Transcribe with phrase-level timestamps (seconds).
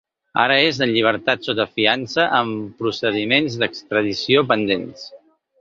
[0.43, 5.09] Ara és en llibertat sota fiança amb procediments d’extradició pendents.